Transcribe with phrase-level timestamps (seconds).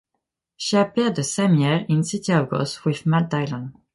[0.57, 3.77] She appeared the same year in "City of Ghosts" with Matt Dillon.